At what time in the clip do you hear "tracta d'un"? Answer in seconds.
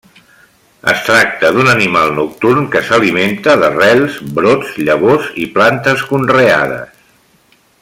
1.09-1.69